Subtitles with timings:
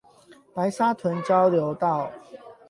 [0.55, 2.11] 白沙屯交流道